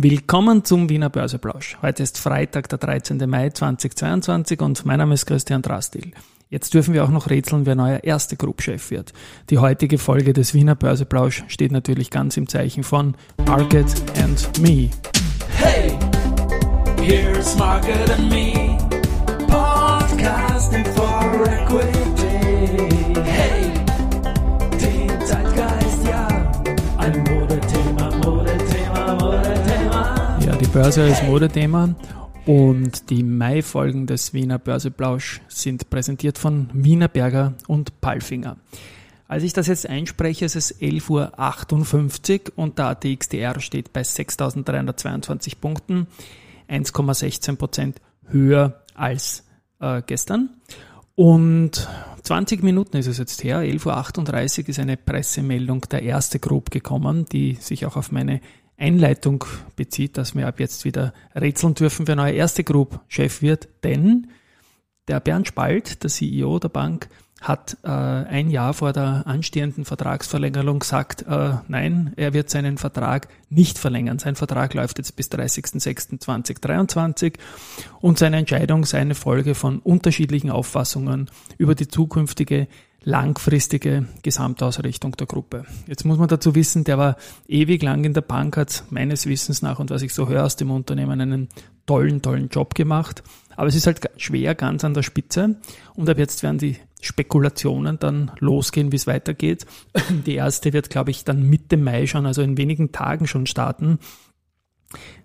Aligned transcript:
Willkommen 0.00 0.64
zum 0.64 0.88
Wiener 0.88 1.10
Börseplausch. 1.10 1.76
Heute 1.82 2.04
ist 2.04 2.18
Freitag, 2.18 2.68
der 2.68 2.78
13. 2.78 3.28
Mai 3.28 3.50
2022 3.50 4.60
und 4.60 4.86
mein 4.86 4.98
Name 4.98 5.14
ist 5.14 5.26
Christian 5.26 5.60
Drastil. 5.60 6.12
Jetzt 6.48 6.72
dürfen 6.72 6.94
wir 6.94 7.02
auch 7.02 7.08
noch 7.08 7.28
rätseln, 7.28 7.66
wer 7.66 7.74
neuer 7.74 8.04
erste 8.04 8.36
Group-Chef 8.36 8.92
wird. 8.92 9.12
Die 9.50 9.58
heutige 9.58 9.98
Folge 9.98 10.32
des 10.32 10.54
Wiener 10.54 10.76
Börseplausch 10.76 11.42
steht 11.48 11.72
natürlich 11.72 12.10
ganz 12.10 12.36
im 12.36 12.46
Zeichen 12.46 12.84
von 12.84 13.16
Market 13.44 13.92
and 14.22 14.60
Me. 14.60 14.88
Hey, 15.56 15.98
here's 17.02 17.56
Market 17.56 18.08
and 18.08 18.30
Me, 18.30 18.78
podcasting 19.48 20.84
for 20.94 21.44
equity. 21.44 22.17
Börse 30.78 31.02
als 31.02 31.24
Modethema 31.24 31.96
und 32.46 33.10
die 33.10 33.24
Mai-Folgen 33.24 34.06
des 34.06 34.32
Wiener 34.32 34.60
Börseplausch 34.60 35.40
sind 35.48 35.90
präsentiert 35.90 36.38
von 36.38 36.70
Wiener 36.72 37.08
Berger 37.08 37.54
und 37.66 38.00
Palfinger. 38.00 38.58
Als 39.26 39.42
ich 39.42 39.52
das 39.52 39.66
jetzt 39.66 39.88
einspreche, 39.88 40.44
ist 40.44 40.54
es 40.54 40.80
11.58 40.80 42.50
Uhr 42.52 42.52
und 42.54 42.78
der 42.78 42.90
ATXDR 42.90 43.58
steht 43.58 43.92
bei 43.92 44.02
6.322 44.02 45.56
Punkten, 45.60 46.06
1,16 46.68 47.56
Prozent 47.56 48.00
höher 48.28 48.80
als 48.94 49.42
äh, 49.80 50.00
gestern. 50.06 50.50
Und 51.16 51.88
20 52.22 52.62
Minuten 52.62 52.98
ist 52.98 53.08
es 53.08 53.18
jetzt 53.18 53.42
her, 53.42 53.62
11.38 53.62 54.60
Uhr 54.62 54.68
ist 54.68 54.78
eine 54.78 54.96
Pressemeldung 54.96 55.80
der 55.90 56.04
erste 56.04 56.38
Group 56.38 56.70
gekommen, 56.70 57.26
die 57.32 57.54
sich 57.54 57.84
auch 57.84 57.96
auf 57.96 58.12
meine 58.12 58.40
Einleitung 58.78 59.44
bezieht, 59.76 60.16
dass 60.16 60.34
wir 60.34 60.46
ab 60.46 60.60
jetzt 60.60 60.84
wieder 60.84 61.12
rätseln 61.34 61.74
dürfen, 61.74 62.06
wer 62.06 62.16
neuer 62.16 62.32
erste 62.32 62.64
Group 62.64 63.00
Chef 63.08 63.42
wird, 63.42 63.68
denn 63.82 64.28
der 65.08 65.20
Bernd 65.20 65.48
Spalt, 65.48 66.02
der 66.02 66.10
CEO 66.10 66.58
der 66.58 66.68
Bank, 66.68 67.08
hat 67.40 67.76
äh, 67.84 67.88
ein 67.88 68.50
Jahr 68.50 68.74
vor 68.74 68.92
der 68.92 69.22
anstehenden 69.26 69.84
Vertragsverlängerung 69.84 70.80
gesagt, 70.80 71.24
äh, 71.28 71.52
nein, 71.68 72.12
er 72.16 72.32
wird 72.32 72.50
seinen 72.50 72.78
Vertrag 72.78 73.28
nicht 73.48 73.78
verlängern. 73.78 74.18
Sein 74.18 74.34
Vertrag 74.34 74.74
läuft 74.74 74.98
jetzt 74.98 75.14
bis 75.14 75.30
30.06.2023 75.30 77.34
und 78.00 78.18
seine 78.18 78.38
Entscheidung 78.38 78.84
sei 78.84 78.98
eine 78.98 79.14
Folge 79.14 79.54
von 79.54 79.78
unterschiedlichen 79.78 80.50
Auffassungen 80.50 81.30
über 81.58 81.76
die 81.76 81.86
zukünftige 81.86 82.66
langfristige 83.08 84.06
Gesamtausrichtung 84.22 85.12
der 85.16 85.26
Gruppe. 85.26 85.64
Jetzt 85.86 86.04
muss 86.04 86.18
man 86.18 86.28
dazu 86.28 86.54
wissen, 86.54 86.84
der 86.84 86.98
war 86.98 87.16
ewig 87.48 87.82
lang 87.82 88.04
in 88.04 88.12
der 88.12 88.20
Bank, 88.20 88.58
hat 88.58 88.84
meines 88.90 89.26
Wissens 89.26 89.62
nach 89.62 89.78
und 89.78 89.88
was 89.88 90.02
ich 90.02 90.12
so 90.12 90.28
höre 90.28 90.44
aus 90.44 90.56
dem 90.56 90.70
Unternehmen 90.70 91.18
einen 91.18 91.48
tollen, 91.86 92.20
tollen 92.20 92.50
Job 92.50 92.74
gemacht. 92.74 93.22
Aber 93.56 93.66
es 93.66 93.74
ist 93.74 93.86
halt 93.86 94.02
schwer 94.18 94.54
ganz 94.54 94.84
an 94.84 94.92
der 94.92 95.02
Spitze 95.02 95.56
und 95.94 96.10
ab 96.10 96.18
jetzt 96.18 96.42
werden 96.42 96.58
die 96.58 96.76
Spekulationen 97.00 97.98
dann 97.98 98.30
losgehen, 98.40 98.92
wie 98.92 98.96
es 98.96 99.06
weitergeht. 99.06 99.64
Die 100.26 100.34
erste 100.34 100.74
wird, 100.74 100.90
glaube 100.90 101.10
ich, 101.10 101.24
dann 101.24 101.48
Mitte 101.48 101.78
Mai 101.78 102.06
schon, 102.06 102.26
also 102.26 102.42
in 102.42 102.58
wenigen 102.58 102.92
Tagen 102.92 103.26
schon 103.26 103.46
starten. 103.46 104.00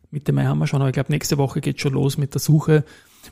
Mitte 0.09 0.31
Mai 0.31 0.45
haben 0.45 0.59
wir 0.59 0.67
schon, 0.67 0.79
aber 0.79 0.89
ich 0.89 0.93
glaube, 0.93 1.11
nächste 1.11 1.37
Woche 1.37 1.59
geht 1.59 1.81
schon 1.81 1.93
los 1.93 2.17
mit 2.17 2.33
der 2.33 2.39
Suche. 2.39 2.85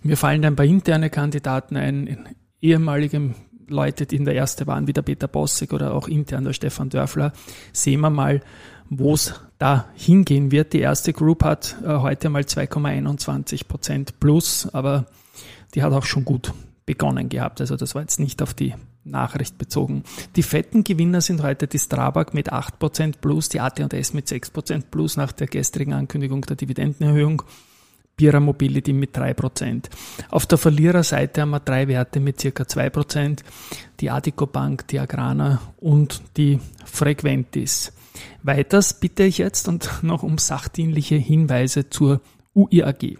Mir 0.03 0.17
fallen 0.17 0.41
dann 0.41 0.53
ein 0.53 0.57
paar 0.57 0.65
interne 0.65 1.09
Kandidaten 1.09 1.77
ein, 1.77 2.35
ehemalige 2.61 3.33
Leute, 3.71 4.05
die 4.05 4.17
in 4.17 4.25
der 4.25 4.35
erste 4.35 4.67
waren, 4.67 4.87
wie 4.87 4.93
der 4.93 5.01
Peter 5.01 5.27
Bossig 5.27 5.73
oder 5.73 5.93
auch 5.93 6.07
intern 6.07 6.43
der 6.43 6.53
Stefan 6.53 6.89
Dörfler. 6.89 7.33
Sehen 7.73 8.01
wir 8.01 8.09
mal, 8.09 8.41
wo 8.89 9.13
es 9.13 9.33
da 9.57 9.87
hingehen 9.95 10.51
wird. 10.51 10.73
Die 10.73 10.79
erste 10.79 11.13
Group 11.13 11.43
hat 11.43 11.77
äh, 11.83 11.87
heute 11.87 12.29
mal 12.29 12.43
2,21 12.43 13.67
Prozent 13.67 14.19
plus, 14.19 14.67
aber 14.73 15.05
die 15.73 15.81
hat 15.81 15.93
auch 15.93 16.05
schon 16.05 16.25
gut 16.25 16.53
begonnen 16.85 17.29
gehabt. 17.29 17.61
Also 17.61 17.77
das 17.77 17.95
war 17.95 18.01
jetzt 18.01 18.19
nicht 18.19 18.41
auf 18.41 18.53
die 18.53 18.75
Nachricht 19.03 19.57
bezogen. 19.57 20.03
Die 20.35 20.43
fetten 20.43 20.83
Gewinner 20.83 21.21
sind 21.21 21.41
heute 21.41 21.67
die 21.67 21.79
Strabag 21.79 22.33
mit 22.33 22.51
8% 22.51 23.15
plus, 23.21 23.49
die 23.49 23.59
AT&S 23.59 24.13
mit 24.13 24.27
6% 24.27 24.83
plus 24.91 25.17
nach 25.17 25.31
der 25.31 25.47
gestrigen 25.47 25.93
Ankündigung 25.93 26.41
der 26.41 26.55
Dividendenerhöhung. 26.55 27.43
Bira 28.15 28.39
Mobility 28.39 28.93
mit 28.93 29.17
3%. 29.17 29.85
Auf 30.29 30.45
der 30.45 30.57
Verliererseite 30.57 31.41
haben 31.41 31.51
wir 31.51 31.59
drei 31.59 31.87
Werte 31.87 32.19
mit 32.19 32.39
circa 32.39 32.63
2%, 32.63 33.39
die 33.99 34.09
Adico 34.09 34.45
Bank, 34.45 34.87
die 34.87 34.99
Agrana 34.99 35.61
und 35.77 36.21
die 36.37 36.59
Frequentis. 36.85 37.93
Weiters 38.43 38.99
bitte 38.99 39.23
ich 39.23 39.37
jetzt 39.37 39.67
und 39.67 39.89
noch 40.03 40.23
um 40.23 40.37
sachdienliche 40.37 41.15
Hinweise 41.15 41.89
zur 41.89 42.21
UIAG. 42.53 43.17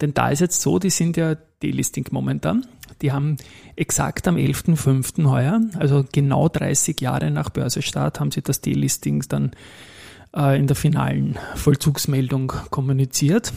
Denn 0.00 0.12
da 0.12 0.28
ist 0.30 0.40
jetzt 0.40 0.60
so, 0.60 0.78
die 0.78 0.90
sind 0.90 1.16
ja 1.16 1.36
Delisting 1.62 2.06
momentan. 2.10 2.66
Die 3.02 3.12
haben 3.12 3.36
exakt 3.76 4.28
am 4.28 4.36
11.05. 4.36 5.28
heuer, 5.28 5.60
also 5.78 6.04
genau 6.10 6.48
30 6.48 7.00
Jahre 7.00 7.30
nach 7.30 7.50
Börsestart, 7.50 8.20
haben 8.20 8.30
sie 8.30 8.42
das 8.42 8.60
Delisting 8.60 9.24
dann 9.28 9.52
äh, 10.34 10.58
in 10.58 10.66
der 10.66 10.76
finalen 10.76 11.38
Vollzugsmeldung 11.54 12.52
kommuniziert. 12.70 13.52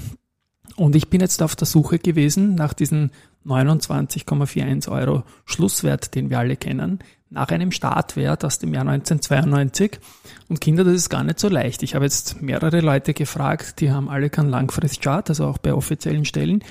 Und 0.80 0.96
ich 0.96 1.10
bin 1.10 1.20
jetzt 1.20 1.44
auf 1.44 1.58
der 1.58 1.68
Suche 1.68 2.00
gewesen 2.00 2.56
nach 2.56 2.74
diesen 2.74 3.12
29,41 3.46 4.90
Euro 4.90 5.24
Schlusswert, 5.44 6.16
den 6.16 6.30
wir 6.30 6.40
alle 6.40 6.56
kennen, 6.56 7.00
nach 7.30 7.50
einem 7.50 7.74
Startwert 7.74 8.46
aus 8.46 8.60
dem 8.60 8.74
Jahr 8.74 8.88
1992. 8.88 10.00
Und 10.48 10.62
Kinder, 10.62 10.86
das 10.86 10.94
ist 10.94 11.10
gar 11.10 11.26
nicht 11.26 11.38
so 11.38 11.50
leicht. 11.50 11.84
Ich 11.84 11.96
habe 11.96 12.06
jetzt 12.06 12.42
mehrere 12.42 12.80
Leute 12.80 13.14
gefragt, 13.14 13.82
die 13.82 13.92
haben 13.92 14.08
alle 14.08 14.30
keinen 14.30 14.50
Langfristchart, 14.50 15.28
also 15.28 15.48
auch 15.48 15.58
bei 15.58 15.74
offiziellen 15.74 16.24
Stellen. 16.24 16.64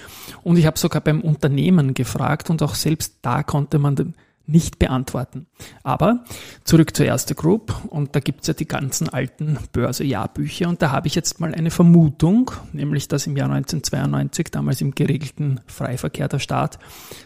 Und 0.43 0.57
ich 0.57 0.65
habe 0.65 0.79
sogar 0.79 1.03
beim 1.03 1.21
Unternehmen 1.21 1.93
gefragt 1.93 2.49
und 2.49 2.63
auch 2.63 2.77
selbst 2.77 3.19
da 3.21 3.43
konnte 3.43 3.79
man 3.79 4.15
nicht 4.49 4.79
beantworten. 4.79 5.47
Aber 5.83 6.25
zurück 6.65 6.97
zur 6.97 7.07
erste 7.07 7.35
Group 7.35 7.75
und 7.89 8.17
da 8.17 8.21
gibt's 8.21 8.49
ja 8.49 8.55
die 8.55 8.67
ganzen 8.67 9.09
alten 9.09 9.59
Börse-Jahrbücher 9.73 10.69
und 10.69 10.83
da 10.83 10.91
habe 10.91 11.07
ich 11.07 11.15
jetzt 11.15 11.39
mal 11.39 11.55
eine 11.55 11.71
Vermutung, 11.71 12.51
nämlich 12.73 13.09
dass 13.09 13.27
im 13.27 13.37
Jahr 13.37 13.51
1992, 13.51 14.51
damals 14.51 14.81
im 14.81 14.95
geregelten 14.95 15.61
Freiverkehr 15.67 16.29
der 16.29 16.39
Staat, 16.39 16.79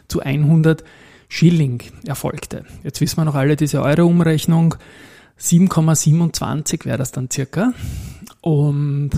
zu 0.08 0.20
100 0.20 0.84
Schilling 1.28 1.82
erfolgte. 2.06 2.64
Jetzt 2.82 3.00
wissen 3.00 3.16
wir 3.18 3.24
noch 3.24 3.36
alle 3.36 3.56
diese 3.56 3.80
Euro-Umrechnung, 3.82 4.74
7,27 5.40 6.84
wäre 6.84 6.98
das 6.98 7.12
dann 7.12 7.30
circa 7.30 7.72
und 8.40 9.10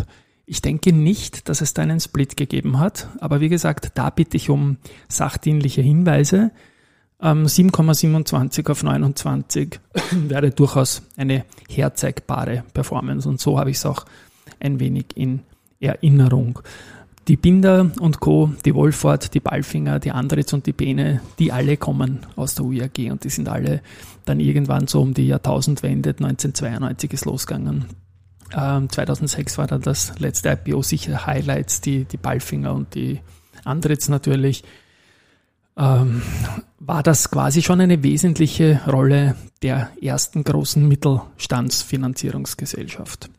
ich 0.46 0.60
denke 0.60 0.92
nicht, 0.92 1.48
dass 1.48 1.62
es 1.62 1.72
da 1.72 1.82
einen 1.82 2.00
Split 2.00 2.36
gegeben 2.36 2.78
hat, 2.78 3.08
aber 3.18 3.40
wie 3.40 3.48
gesagt, 3.48 3.92
da 3.94 4.10
bitte 4.10 4.36
ich 4.36 4.50
um 4.50 4.76
sachdienliche 5.08 5.80
Hinweise. 5.80 6.50
7,27 7.24 8.58
ähm, 8.58 8.66
auf 8.66 8.82
29 8.82 9.80
wäre 10.28 10.50
durchaus 10.50 11.02
eine 11.16 11.44
herzeigbare 11.68 12.64
Performance 12.74 13.28
und 13.28 13.40
so 13.40 13.58
habe 13.58 13.70
ich 13.70 13.76
es 13.76 13.86
auch 13.86 14.04
ein 14.60 14.78
wenig 14.78 15.06
in 15.16 15.40
Erinnerung. 15.80 16.60
Die 17.26 17.38
Binder 17.38 17.90
und 18.00 18.20
Co., 18.20 18.52
die 18.66 18.74
Wolford, 18.74 19.32
die 19.32 19.40
Ballfinger, 19.40 19.98
die 19.98 20.10
Andritz 20.10 20.52
und 20.52 20.66
die 20.66 20.74
Bene, 20.74 21.22
die 21.38 21.52
alle 21.52 21.78
kommen 21.78 22.20
aus 22.36 22.54
der 22.54 22.66
UIAG 22.66 23.10
und 23.10 23.24
die 23.24 23.30
sind 23.30 23.48
alle 23.48 23.80
dann 24.26 24.40
irgendwann 24.40 24.86
so 24.86 25.00
um 25.00 25.14
die 25.14 25.26
Jahrtausendwende, 25.28 26.10
1992 26.10 27.14
ist 27.14 27.24
losgegangen. 27.24 27.86
Ähm, 28.54 28.90
2006 28.90 29.56
war 29.56 29.66
dann 29.66 29.80
das 29.80 30.18
letzte 30.18 30.50
IPO, 30.50 30.82
sicher 30.82 31.24
Highlights, 31.24 31.80
die, 31.80 32.04
die 32.04 32.18
Ballfinger 32.18 32.74
und 32.74 32.94
die 32.94 33.20
Andritz 33.64 34.10
natürlich 34.10 34.62
ähm, 35.76 36.22
war 36.78 37.02
das 37.02 37.30
quasi 37.30 37.62
schon 37.62 37.80
eine 37.80 38.02
wesentliche 38.02 38.82
Rolle 38.86 39.36
der 39.62 39.90
ersten 40.00 40.44
großen 40.44 40.86
Mittelstandsfinanzierungsgesellschaft. 40.86 43.30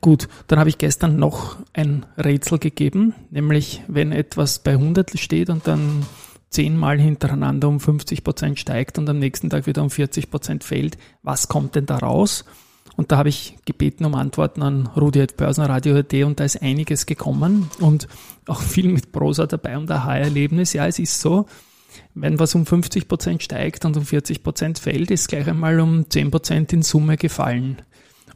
Gut, 0.00 0.28
dann 0.46 0.60
habe 0.60 0.68
ich 0.68 0.78
gestern 0.78 1.16
noch 1.16 1.56
ein 1.72 2.06
Rätsel 2.16 2.58
gegeben, 2.58 3.14
nämlich 3.30 3.82
wenn 3.88 4.12
etwas 4.12 4.60
bei 4.60 4.70
100 4.72 5.18
steht 5.18 5.50
und 5.50 5.66
dann 5.66 6.06
zehnmal 6.50 7.00
hintereinander 7.00 7.68
um 7.68 7.80
50 7.80 8.22
Prozent 8.22 8.60
steigt 8.60 8.98
und 8.98 9.08
am 9.08 9.18
nächsten 9.18 9.50
Tag 9.50 9.66
wieder 9.66 9.82
um 9.82 9.90
40 9.90 10.30
Prozent 10.30 10.62
fällt, 10.64 10.96
was 11.22 11.48
kommt 11.48 11.74
denn 11.74 11.86
da 11.86 11.98
raus? 11.98 12.44
Und 12.98 13.12
da 13.12 13.18
habe 13.18 13.28
ich 13.28 13.54
gebeten 13.64 14.04
um 14.04 14.16
Antworten 14.16 14.60
an 14.60 14.88
rudi.börsenradio.at 14.88 16.12
und 16.14 16.40
da 16.40 16.44
ist 16.44 16.60
einiges 16.60 17.06
gekommen 17.06 17.70
und 17.78 18.08
auch 18.48 18.60
viel 18.60 18.88
mit 18.88 19.12
Prosa 19.12 19.46
dabei 19.46 19.78
und 19.78 19.88
Aha-Erlebnis. 19.88 20.72
Ja, 20.72 20.84
es 20.84 20.98
ist 20.98 21.20
so, 21.20 21.46
wenn 22.14 22.40
was 22.40 22.56
um 22.56 22.66
50 22.66 23.06
Prozent 23.06 23.44
steigt 23.44 23.84
und 23.84 23.96
um 23.96 24.04
40 24.04 24.42
Prozent 24.42 24.80
fällt, 24.80 25.12
ist 25.12 25.28
gleich 25.28 25.46
einmal 25.46 25.78
um 25.78 26.10
10 26.10 26.32
Prozent 26.32 26.72
in 26.72 26.82
Summe 26.82 27.16
gefallen. 27.16 27.82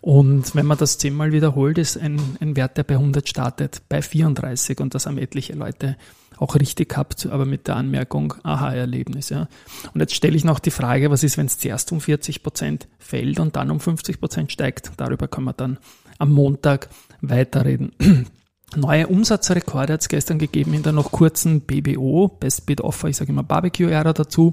Und 0.02 0.56
wenn 0.56 0.66
man 0.66 0.76
das 0.76 0.98
zehnmal 0.98 1.30
wiederholt, 1.30 1.78
ist 1.78 1.96
ein, 1.96 2.20
ein 2.40 2.56
Wert, 2.56 2.76
der 2.76 2.82
bei 2.82 2.94
100 2.94 3.28
startet, 3.28 3.82
bei 3.88 4.02
34 4.02 4.80
und 4.80 4.96
das 4.96 5.06
haben 5.06 5.16
etliche 5.16 5.54
Leute 5.54 5.96
auch 6.38 6.56
richtig 6.56 6.88
gehabt, 6.88 7.26
aber 7.26 7.44
mit 7.44 7.68
der 7.68 7.76
Anmerkung 7.76 8.34
Aha-Erlebnis. 8.42 9.28
Ja. 9.28 9.46
Und 9.94 10.00
jetzt 10.00 10.16
stelle 10.16 10.36
ich 10.36 10.42
noch 10.42 10.58
die 10.58 10.72
Frage, 10.72 11.12
was 11.12 11.22
ist, 11.22 11.38
wenn 11.38 11.46
es 11.46 11.58
zuerst 11.58 11.92
um 11.92 12.00
40 12.00 12.42
Prozent 12.42 12.88
fällt 12.98 13.38
und 13.38 13.54
dann 13.54 13.70
um 13.70 13.78
50 13.78 14.18
Prozent 14.18 14.50
steigt? 14.50 14.90
Darüber 14.96 15.28
können 15.28 15.46
wir 15.46 15.52
dann 15.52 15.78
am 16.18 16.32
Montag 16.32 16.88
weiterreden. 17.20 17.92
Neue 18.74 19.06
Umsatzrekorde 19.06 19.92
hat 19.92 20.00
es 20.00 20.08
gestern 20.08 20.40
gegeben 20.40 20.74
in 20.74 20.82
der 20.82 20.92
noch 20.92 21.12
kurzen 21.12 21.60
BBO, 21.60 22.26
Best 22.26 22.66
Bid 22.66 22.80
Offer, 22.80 23.08
ich 23.08 23.18
sage 23.18 23.30
immer 23.30 23.44
Barbecue-Ära 23.44 24.12
dazu. 24.12 24.52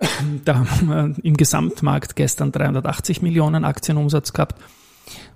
Da 0.44 0.58
haben 0.58 0.88
wir 0.88 1.14
im 1.22 1.36
Gesamtmarkt 1.36 2.16
gestern 2.16 2.52
380 2.52 3.22
Millionen 3.22 3.64
Aktienumsatz 3.64 4.32
gehabt 4.32 4.60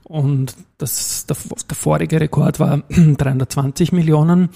und 0.05 0.55
das, 0.79 1.27
der, 1.27 1.37
der 1.69 1.77
vorige 1.77 2.21
Rekord 2.21 2.61
war 2.61 2.83
320 2.89 3.93
Millionen 3.93 4.51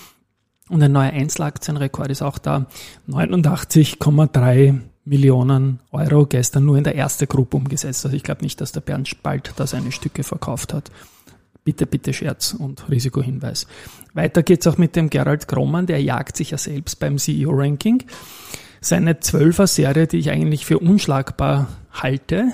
und 0.68 0.82
ein 0.82 0.92
neuer 0.92 1.12
Einzelaktienrekord 1.12 2.10
ist 2.10 2.22
auch 2.22 2.38
da, 2.38 2.66
89,3 3.08 4.80
Millionen 5.04 5.80
Euro 5.90 6.26
gestern 6.26 6.66
nur 6.66 6.76
in 6.76 6.84
der 6.84 6.94
erste 6.94 7.26
Gruppe 7.26 7.56
umgesetzt. 7.56 8.04
Also 8.04 8.14
ich 8.14 8.22
glaube 8.22 8.42
nicht, 8.42 8.60
dass 8.60 8.72
der 8.72 8.80
Bernd 8.82 9.08
Spalt 9.08 9.54
da 9.56 9.66
seine 9.66 9.90
Stücke 9.90 10.22
verkauft 10.22 10.74
hat. 10.74 10.90
Bitte, 11.64 11.86
bitte 11.86 12.12
Scherz 12.12 12.52
und 12.52 12.88
Risikohinweis. 12.90 13.66
Weiter 14.12 14.42
geht's 14.42 14.66
auch 14.66 14.76
mit 14.76 14.96
dem 14.96 15.08
Gerald 15.08 15.48
Grommann, 15.48 15.86
der 15.86 16.02
jagt 16.02 16.36
sich 16.36 16.50
ja 16.50 16.58
selbst 16.58 17.00
beim 17.00 17.16
CEO-Ranking. 17.16 18.04
Seine 18.80 19.20
Zwölfer-Serie, 19.20 20.06
die 20.06 20.18
ich 20.18 20.30
eigentlich 20.30 20.66
für 20.66 20.78
unschlagbar 20.78 21.68
halte, 21.92 22.52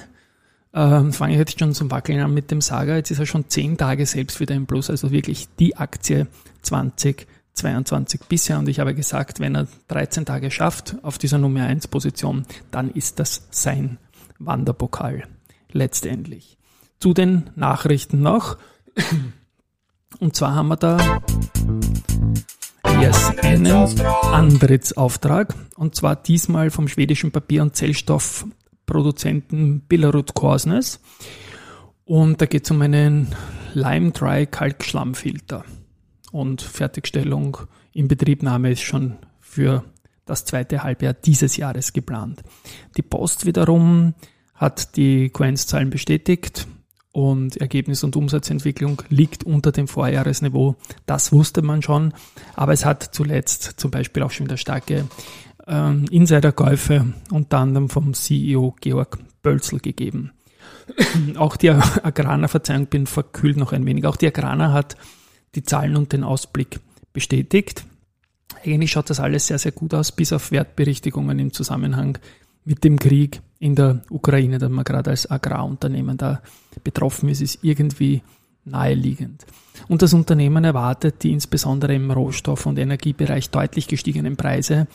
ähm, 0.73 1.13
fange 1.13 1.35
ich 1.35 1.39
jetzt 1.39 1.59
schon 1.59 1.75
zum 1.75 1.91
Wackeln 1.91 2.21
an 2.21 2.35
mit 2.35 2.51
dem 2.51 2.61
Saga. 2.61 2.97
Jetzt 2.97 3.11
ist 3.11 3.21
er 3.21 3.27
schon 3.27 3.49
zehn 3.49 3.77
Tage 3.77 4.07
selbst 4.07 4.41
wieder 4.41 4.55
im 4.55 4.67
Plus, 4.67 4.91
also 4.91 5.11
wirklich 5.11 5.49
die 5.59 5.77
Aktie 5.77 6.27
2022 6.63 8.23
bisher. 8.29 8.59
Und 8.59 8.69
ich 8.69 8.81
habe 8.81 8.95
gesagt, 8.95 9.39
wenn 9.39 9.55
er 9.55 9.69
13 9.89 10.25
Tage 10.25 10.51
schafft 10.51 10.97
auf 11.03 11.19
dieser 11.19 11.39
Nummer 11.39 11.65
1 11.65 11.89
Position, 11.89 12.45
dann 12.71 12.91
ist 12.91 13.21
das 13.21 13.47
sein 13.51 13.99
Wanderpokal 14.39 15.25
letztendlich. 15.71 16.59
Zu 16.99 17.15
den 17.15 17.51
Nachrichten 17.55 18.21
noch. 18.21 18.57
Und 20.19 20.35
zwar 20.35 20.55
haben 20.55 20.69
wir 20.69 20.77
da 20.77 21.21
yes, 23.01 23.33
einen 23.43 23.67
Antrittsauftrag. 24.33 25.55
Und 25.77 25.95
zwar 25.95 26.17
diesmal 26.17 26.71
vom 26.71 26.89
schwedischen 26.89 27.33
Papier- 27.33 27.63
und 27.63 27.77
Zellstoffproduzenten 27.77 29.81
Billerud 29.81 30.35
Korsnes. 30.35 31.01
Und 32.05 32.41
da 32.41 32.47
geht 32.47 32.65
es 32.65 32.71
um 32.71 32.83
einen 32.83 33.35
Lime 33.73 34.13
Dry 34.13 34.47
Kalkschlammfilter. 34.47 35.65
Und 36.33 36.63
Fertigstellung 36.63 37.57
in 37.93 38.09
Betriebnahme 38.09 38.73
ist 38.73 38.83
schon 38.83 39.17
für 39.41 39.85
das 40.27 40.45
zweite 40.45 40.83
Halbjahr 40.83 41.15
dieses 41.15 41.57
Jahres 41.57 41.93
geplant. 41.93 42.43
Die 42.97 43.03
Post 43.03 43.47
wiederum 43.47 44.15
hat 44.55 44.97
die 44.97 45.31
Quenz-Zahlen 45.31 45.91
bestätigt 45.91 46.67
und 47.15 47.59
Ergebnis- 47.59 48.03
und 48.03 48.17
Umsatzentwicklung 48.17 49.03
liegt 49.09 49.45
unter 49.45 49.71
dem 49.71 49.87
Vorjahresniveau. 49.87 50.75
Das 51.07 51.31
wusste 51.31 51.63
man 51.63 51.81
schon, 51.81 52.13
aber 52.55 52.73
es 52.73 52.85
hat 52.85 53.05
zuletzt 53.05 53.75
zum 53.77 53.93
Beispiel 53.93 54.25
auch 54.25 54.33
schon 54.33 54.47
wieder 54.47 54.57
starke 54.57 55.07
ähm, 55.69 56.07
Insiderkäufe 56.11 57.15
unter 57.31 57.59
anderem 57.59 57.89
vom 57.89 58.15
CEO 58.15 58.75
Georg 58.81 59.19
Bölzl 59.45 59.79
gegeben. 59.79 60.33
auch 61.37 61.57
die 61.57 61.71
Agrana, 61.71 62.49
Verzeihung, 62.49 62.87
bin 62.87 63.07
verkühlt 63.07 63.59
noch 63.59 63.73
ein 63.73 63.87
wenig, 63.87 64.07
auch 64.07 64.17
die 64.17 64.27
Agrana 64.27 64.73
hat 64.73 64.97
die 65.55 65.63
Zahlen 65.63 65.97
und 65.97 66.13
den 66.13 66.25
Ausblick 66.25 66.81
bestätigt. 67.13 67.87
Eigentlich 68.65 68.91
schaut 68.91 69.09
das 69.09 69.21
alles 69.21 69.47
sehr, 69.47 69.61
sehr 69.61 69.71
gut 69.71 69.95
aus, 69.95 70.11
bis 70.11 70.33
auf 70.33 70.51
Wertberichtigungen 70.51 71.39
im 71.39 71.53
Zusammenhang 71.53 72.19
mit 72.65 72.83
dem 72.83 72.99
Krieg 72.99 73.41
in 73.65 73.75
der 73.75 74.03
Ukraine, 74.11 74.59
da 74.59 74.69
man 74.69 74.85
gerade 74.85 75.09
als 75.09 75.31
Agrarunternehmen 75.31 76.19
da 76.19 76.43
betroffen 76.85 77.31
ist, 77.31 77.41
ist 77.41 77.61
irgendwie 77.63 78.23
naheliegend. 78.67 79.47
Und 79.89 80.03
das 80.03 80.13
Unternehmen 80.13 80.65
erwartet 80.65 81.23
die 81.23 81.33
insbesondere 81.33 81.95
im 81.95 82.11
Rohstoff- 82.11 82.67
und 82.67 82.79
Energiebereich 82.79 83.49
deutlich 83.49 83.89
gestiegenen 83.89 84.37
Preise 84.37 84.87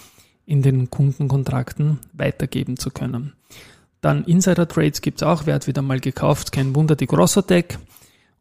in 0.45 0.61
den 0.61 0.91
Kundenkontrakten 0.91 1.97
weitergeben 2.13 2.77
zu 2.77 2.91
können. 2.91 3.33
Dann 4.01 4.23
Insider-Trades 4.25 5.01
gibt 5.01 5.19
es 5.19 5.27
auch, 5.27 5.47
wer 5.47 5.55
hat 5.55 5.65
wieder 5.65 5.81
mal 5.81 5.99
gekauft, 5.99 6.51
kein 6.51 6.75
Wunder, 6.75 6.95
die 6.95 7.07
Grossotec 7.07 7.79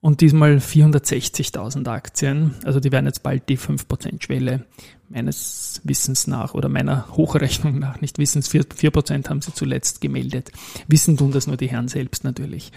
und 0.00 0.20
diesmal 0.20 0.58
460.000 0.58 1.88
Aktien. 1.88 2.54
Also 2.64 2.80
die 2.80 2.92
werden 2.92 3.06
jetzt 3.06 3.22
bald 3.22 3.48
die 3.48 3.58
5%-Schwelle 3.58 4.64
meines 5.08 5.80
Wissens 5.84 6.26
nach 6.26 6.54
oder 6.54 6.68
meiner 6.68 7.08
Hochrechnung 7.16 7.78
nach, 7.78 8.00
nicht 8.00 8.18
Wissens, 8.18 8.50
4%, 8.50 9.28
haben 9.28 9.40
sie 9.40 9.54
zuletzt 9.54 10.00
gemeldet. 10.00 10.52
Wissen 10.86 11.16
tun 11.16 11.32
das 11.32 11.46
nur 11.46 11.56
die 11.56 11.68
Herren 11.68 11.88
selbst 11.88 12.24
natürlich. 12.24 12.72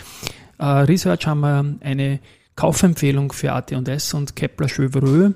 Äh, 0.58 0.66
Research 0.66 1.28
haben 1.28 1.42
wir 1.42 1.76
eine 1.82 2.20
Kaufempfehlung 2.56 3.32
für 3.32 3.54
AT&S 3.54 4.14
und 4.14 4.36
Kepler 4.36 4.68
Chevreux. 4.68 5.34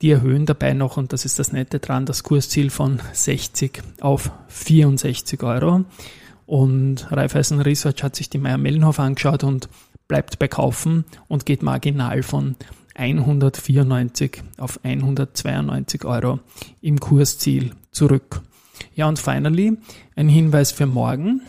Die 0.00 0.10
erhöhen 0.10 0.46
dabei 0.46 0.74
noch, 0.74 0.96
und 0.96 1.12
das 1.12 1.24
ist 1.24 1.40
das 1.40 1.52
Nette 1.52 1.80
dran, 1.80 2.06
das 2.06 2.22
Kursziel 2.22 2.70
von 2.70 3.00
60 3.12 3.82
auf 4.00 4.30
64 4.48 5.42
Euro. 5.42 5.84
Und 6.46 7.10
Raiffeisen 7.10 7.60
Research 7.60 8.02
hat 8.02 8.16
sich 8.16 8.30
die 8.30 8.38
Meier-Mellenhof 8.38 9.00
angeschaut 9.00 9.44
und 9.44 9.68
bleibt 10.08 10.38
bei 10.38 10.48
Kaufen 10.48 11.04
und 11.28 11.46
geht 11.46 11.62
marginal 11.62 12.22
von 12.22 12.56
194 12.96 14.42
auf 14.56 14.80
192 14.82 16.04
Euro 16.04 16.40
im 16.80 16.98
Kursziel 16.98 17.72
zurück. 17.92 18.40
Ja, 18.94 19.06
und 19.06 19.18
finally 19.18 19.78
ein 20.16 20.28
Hinweis 20.28 20.72
für 20.72 20.86
morgen. 20.86 21.42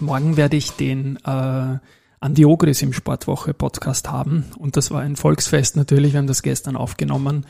Morgen 0.00 0.36
werde 0.36 0.56
ich 0.56 0.72
den 0.72 1.18
äh, 1.24 1.78
Andiogris 2.20 2.82
im 2.82 2.92
Sportwoche 2.92 3.54
Podcast 3.54 4.10
haben 4.10 4.46
und 4.58 4.76
das 4.76 4.90
war 4.90 5.02
ein 5.02 5.14
Volksfest 5.14 5.76
natürlich, 5.76 6.14
wir 6.14 6.18
haben 6.18 6.26
das 6.26 6.42
gestern 6.42 6.74
aufgenommen. 6.74 7.46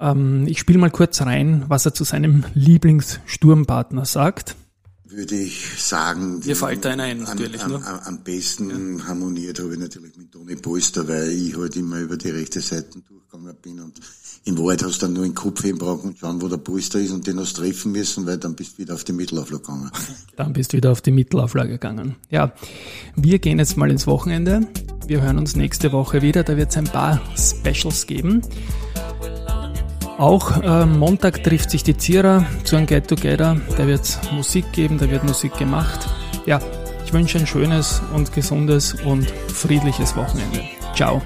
Ähm, 0.00 0.46
ich 0.46 0.58
spiele 0.58 0.78
mal 0.78 0.90
kurz 0.90 1.22
rein, 1.22 1.64
was 1.68 1.86
er 1.86 1.94
zu 1.94 2.04
seinem 2.04 2.44
Lieblingssturmpartner 2.54 4.04
sagt 4.04 4.56
würde 5.10 5.36
ich 5.36 5.66
sagen, 5.78 6.40
Mir 6.44 6.56
fällt 6.56 6.84
einer 6.86 7.04
ein, 7.04 7.22
natürlich. 7.22 7.62
Am, 7.62 7.74
am, 7.74 8.00
am 8.00 8.24
besten 8.24 8.98
ja. 8.98 9.06
harmoniert 9.06 9.58
habe 9.58 9.74
ich 9.74 9.80
natürlich 9.80 10.16
mit 10.16 10.32
Toni 10.32 10.56
Polster, 10.56 11.06
weil 11.08 11.30
ich 11.30 11.56
halt 11.56 11.76
immer 11.76 12.00
über 12.00 12.16
die 12.16 12.30
rechte 12.30 12.60
Seite 12.60 13.00
durchgegangen 13.00 13.56
bin 13.62 13.80
und 13.80 14.00
in 14.44 14.56
Wahrheit 14.58 14.82
hast 14.82 15.02
du 15.02 15.06
dann 15.06 15.14
nur 15.14 15.24
den 15.24 15.34
Kopf 15.34 15.62
hinbrauchen 15.62 16.10
und 16.10 16.18
schauen, 16.18 16.40
wo 16.40 16.48
der 16.48 16.56
Polster 16.56 16.98
ist 16.98 17.10
und 17.10 17.26
den 17.26 17.38
hast 17.38 17.58
du 17.58 17.62
treffen 17.62 17.92
müssen, 17.92 18.26
weil 18.26 18.38
dann 18.38 18.54
bist 18.54 18.74
du 18.74 18.82
wieder 18.82 18.94
auf 18.94 19.04
die 19.04 19.12
Mittelauflage 19.12 19.62
gegangen. 19.62 19.90
Dann 20.36 20.52
bist 20.52 20.72
du 20.72 20.76
wieder 20.76 20.92
auf 20.92 21.00
die 21.00 21.10
Mittelauflage 21.10 21.72
gegangen. 21.72 22.16
Ja, 22.30 22.52
wir 23.16 23.38
gehen 23.40 23.58
jetzt 23.58 23.76
mal 23.76 23.90
ins 23.90 24.06
Wochenende. 24.06 24.68
Wir 25.06 25.20
hören 25.20 25.38
uns 25.38 25.56
nächste 25.56 25.92
Woche 25.92 26.22
wieder. 26.22 26.44
Da 26.44 26.56
wird 26.56 26.70
es 26.70 26.76
ein 26.76 26.84
paar 26.84 27.20
Specials 27.36 28.06
geben. 28.06 28.42
Auch 30.18 30.60
äh, 30.62 30.84
Montag 30.84 31.44
trifft 31.44 31.70
sich 31.70 31.84
die 31.84 31.96
Zierer 31.96 32.44
zu 32.64 32.74
einem 32.74 32.86
Get 32.86 33.06
Together. 33.06 33.56
Da 33.76 33.86
wird 33.86 34.02
es 34.02 34.18
Musik 34.32 34.72
geben, 34.72 34.98
da 34.98 35.08
wird 35.08 35.22
Musik 35.22 35.56
gemacht. 35.56 36.08
Ja, 36.44 36.60
ich 37.04 37.12
wünsche 37.12 37.38
ein 37.38 37.46
schönes 37.46 38.02
und 38.12 38.32
gesundes 38.32 38.94
und 38.94 39.30
friedliches 39.30 40.16
Wochenende. 40.16 40.62
Ciao. 40.94 41.22